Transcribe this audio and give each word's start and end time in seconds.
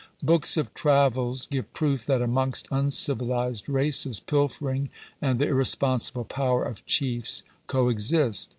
Books 0.23 0.57
of 0.57 0.73
travels 0.73 1.45
give 1.45 1.71
proof 1.73 2.07
that 2.07 2.23
amongst 2.23 2.67
uncivilized 2.71 3.69
races 3.69 4.19
pilfering 4.19 4.89
and 5.21 5.37
the 5.37 5.45
irresponsible 5.49 6.25
power 6.25 6.63
of 6.63 6.83
chiefs 6.87 7.43
co 7.67 7.87
exist. 7.87 8.49